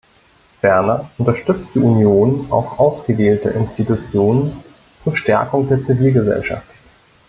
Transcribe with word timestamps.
Ferner 0.61 1.11
unterstützt 1.19 1.75
die 1.75 1.79
Union 1.79 2.47
auch 2.51 2.79
ausgewählte 2.79 3.49
Institutionen 3.51 4.63
zur 4.97 5.15
Stärkung 5.15 5.67
der 5.67 5.83
Zivilgesellschaft. 5.83 6.65